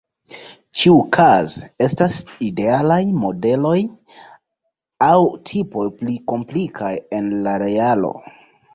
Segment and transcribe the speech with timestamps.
[0.79, 2.15] Ĉiuokaze, estas
[2.47, 3.75] idealaj modeloj
[5.13, 5.13] aŭ
[5.53, 8.17] tipoj, pli komplikaj en la realo.